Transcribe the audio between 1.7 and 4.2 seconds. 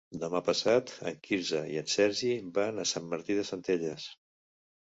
i en Sergi van a Sant Martí de Centelles.